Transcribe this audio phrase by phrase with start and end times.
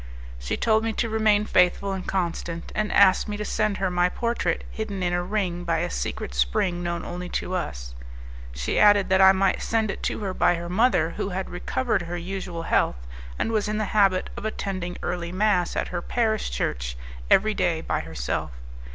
[0.39, 4.09] She told me to remain faithful and constant, and asked me to send her my
[4.09, 7.93] portrait hidden in a ring by a secret spring known only to us.
[8.51, 12.01] She added that I might send it to her by her mother, who had recovered
[12.01, 13.05] her usual health,
[13.37, 16.97] and was in the habit of attending early mass at her parish church
[17.29, 18.49] every day by herself.